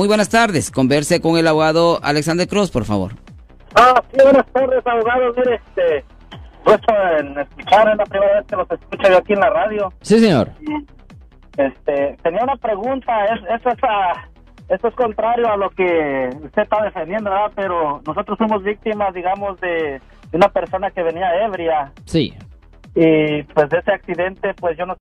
[0.00, 0.70] Muy buenas tardes.
[0.70, 3.14] Converse con el abogado Alexander Cross, por favor.
[3.74, 5.34] Ah, sí, buenas tardes, abogado.
[5.36, 6.04] Mire, este,
[6.62, 9.92] puesto en escuchar, es la primera vez que los escucho yo aquí en la radio.
[10.02, 10.50] Sí, señor.
[11.56, 14.28] Este, tenía una pregunta, es, es esa,
[14.68, 17.50] esto es contrario a lo que usted está defendiendo, ¿verdad?
[17.56, 22.32] Pero nosotros somos víctimas, digamos, de, de una persona que venía ebria Sí.
[22.94, 24.96] y pues de ese accidente, pues yo no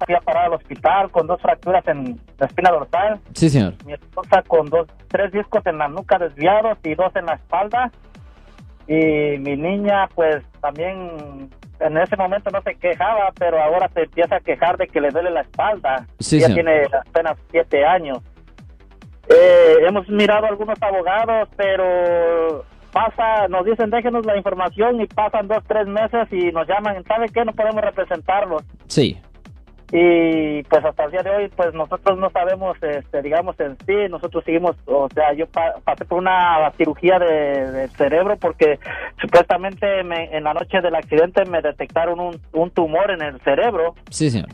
[0.00, 3.20] había parado al hospital con dos fracturas en la espina dorsal.
[3.34, 3.74] Sí, señor.
[3.86, 7.90] mi esposa con dos, tres discos en la nuca desviados y dos en la espalda.
[8.88, 11.48] Y mi niña, pues también
[11.80, 15.10] en ese momento no se quejaba, pero ahora se empieza a quejar de que le
[15.10, 16.06] duele la espalda.
[16.18, 16.64] Sí, Ella señor.
[16.64, 18.18] tiene apenas siete años.
[19.28, 25.46] Eh, hemos mirado a algunos abogados, pero pasa, nos dicen déjenos la información y pasan
[25.46, 27.44] dos, tres meses y nos llaman, ¿sabe qué?
[27.44, 29.18] No podemos representarlos Sí.
[29.94, 33.94] Y pues hasta el día de hoy pues nosotros no sabemos este digamos en sí
[34.08, 38.78] nosotros seguimos o sea yo pa- pasé por una cirugía de, de cerebro porque
[39.20, 43.94] supuestamente me- en la noche del accidente me detectaron un, un tumor en el cerebro.
[44.10, 44.48] Sí, señor.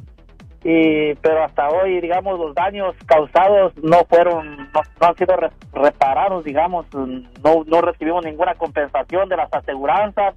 [0.64, 5.50] y pero hasta hoy digamos los daños causados no fueron no, no han sido re-
[5.72, 6.86] reparados digamos.
[6.94, 10.34] No no recibimos ninguna compensación de las aseguranzas.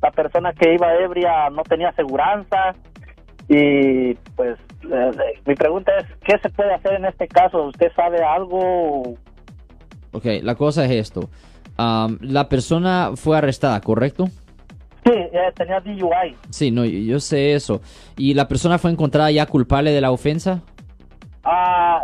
[0.00, 2.74] La persona que iba ebria no tenía aseguranza
[3.48, 4.58] y pues
[4.90, 5.10] eh,
[5.46, 9.14] mi pregunta es qué se puede hacer en este caso usted sabe algo
[10.12, 11.28] Ok, la cosa es esto.
[11.76, 14.26] Am, la persona fue arrestada, ¿correcto?
[15.04, 17.80] sí eh, tenía DUI Sí, no, yo, yo sé eso.
[18.16, 20.62] ¿Y la persona fue encontrada ya culpable de la ofensa?
[21.44, 22.00] Ah,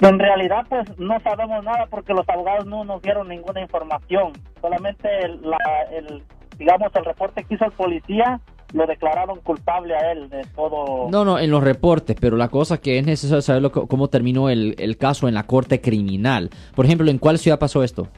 [0.00, 4.32] en realidad, pues no sabemos nada porque los abogados no nos dieron ninguna información.
[4.62, 6.22] Solamente el, la- el,
[6.58, 8.40] digamos, el reporte que hizo el policía
[8.72, 11.08] lo declararon culpable a él de todo.
[11.10, 14.48] No, no, en los reportes, pero la cosa que es necesario saber lo- cómo terminó
[14.48, 16.50] el, el caso en la corte criminal.
[16.74, 18.08] Por ejemplo, ¿en cuál ciudad pasó esto?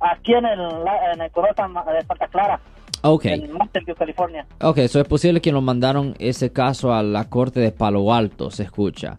[0.00, 2.60] Aquí en el, la- en el de Santa Clara,
[3.02, 3.24] Ok.
[3.26, 4.46] en Mountain View, California.
[4.60, 8.50] Ok, eso es posible que nos mandaron ese caso a la corte de Palo Alto,
[8.50, 9.16] se escucha.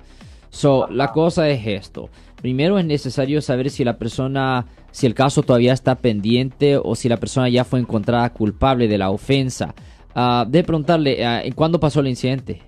[0.50, 2.10] So, la cosa es esto.
[2.42, 7.10] Primero es necesario saber si la persona, si el caso todavía está pendiente o si
[7.10, 9.74] la persona ya fue encontrada culpable de la ofensa.
[10.16, 12.62] Ah, de preguntarle, ah, ¿cuándo pasó el incidente?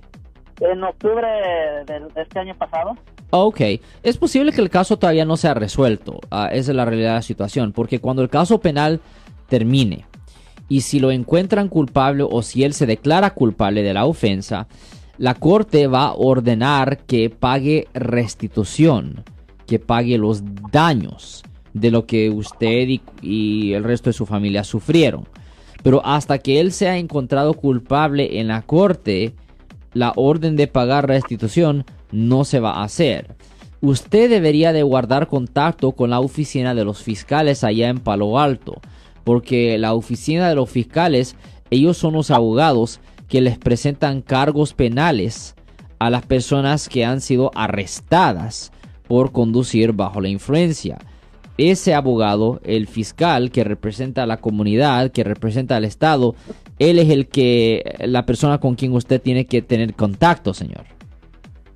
[0.59, 1.27] En octubre
[1.85, 2.97] de este año pasado.
[3.29, 3.61] Ok,
[4.03, 6.19] es posible que el caso todavía no sea resuelto.
[6.29, 7.71] Ah, esa es la realidad de la situación.
[7.71, 8.99] Porque cuando el caso penal
[9.47, 10.05] termine
[10.67, 14.67] y si lo encuentran culpable o si él se declara culpable de la ofensa,
[15.17, 19.23] la corte va a ordenar que pague restitución,
[19.65, 21.43] que pague los daños
[21.73, 25.25] de lo que usted y, y el resto de su familia sufrieron.
[25.83, 29.33] Pero hasta que él sea encontrado culpable en la corte,
[29.93, 33.35] la orden de pagar restitución no se va a hacer.
[33.81, 38.81] Usted debería de guardar contacto con la oficina de los fiscales allá en Palo Alto,
[39.23, 41.35] porque la oficina de los fiscales,
[41.69, 45.55] ellos son los abogados que les presentan cargos penales
[45.99, 48.71] a las personas que han sido arrestadas
[49.07, 50.97] por conducir bajo la influencia.
[51.57, 56.35] Ese abogado, el fiscal que representa a la comunidad, que representa al Estado,
[56.79, 60.85] él es el que, la persona con quien usted tiene que tener contacto, señor.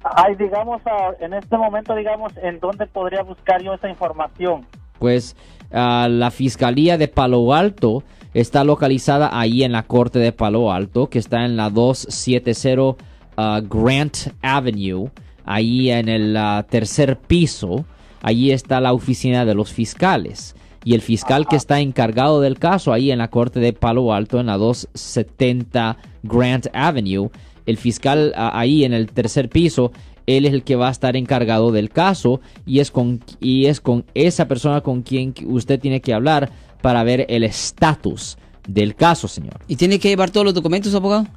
[0.04, 0.82] Ay, digamos,
[1.20, 4.66] en este momento, digamos, ¿en dónde podría buscar yo esa información?
[5.00, 5.36] Pues
[5.72, 8.04] ah, la Fiscalía de Palo Alto
[8.34, 13.04] está localizada ahí en la Corte de Palo Alto, que está en la 270
[13.38, 15.10] ah, Grant Avenue,
[15.46, 17.86] ahí en el ah, tercer piso.
[18.22, 20.56] Allí está la oficina de los fiscales.
[20.84, 24.40] Y el fiscal que está encargado del caso ahí en la Corte de Palo Alto,
[24.40, 27.30] en la 270 Grant Avenue,
[27.68, 29.92] el fiscal ah, ahí en el tercer piso,
[30.26, 33.80] él es el que va a estar encargado del caso y es con, y es
[33.80, 36.52] con esa persona con quien usted tiene que hablar
[36.82, 39.60] para ver el estatus del caso, señor.
[39.68, 41.28] ¿Y tiene que llevar todos los documentos, abogado?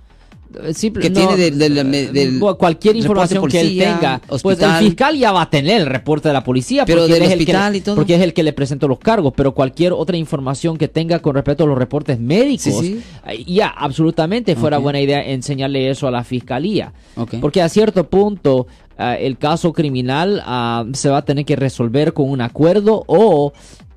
[0.73, 4.83] Simple- Que tiene del- del- del Bueno, cualquier información que él tenga, pues hospital.
[4.83, 7.31] el fiscal ya va a tener el reporte de la policía, Pero porque del es
[7.33, 7.95] el que hospital y todo.
[7.97, 11.35] porque es el que le presentó los cargos, pero cualquier otra información que tenga con
[11.35, 13.03] respecto a los reportes médicos, Sí, sí.
[13.27, 16.93] eh, ya absolutamente fuera buena idea enseñarle eso a la fiscalía,
[17.41, 22.13] porque a cierto punto ah, el caso criminal ah, se va a tener que resolver
[22.13, 23.53] con un acuerdo o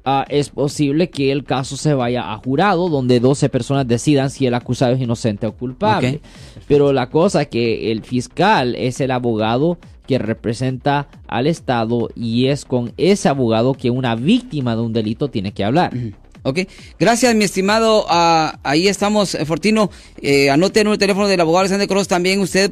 [0.08, 4.46] ah, es posible que el caso se vaya a jurado donde 12 personas decidan si
[4.46, 6.22] el acusado es inocente o culpable.
[6.68, 9.78] Pero la cosa que el fiscal es el abogado
[10.08, 15.28] que representa al Estado y es con ese abogado que una víctima de un delito
[15.28, 15.92] tiene que hablar.
[16.44, 16.60] Ok,
[16.98, 21.42] gracias mi estimado, ah, ahí estamos, eh, Fortino, eh, anote el número de teléfono del
[21.42, 22.72] abogado Alexander Cross también usted.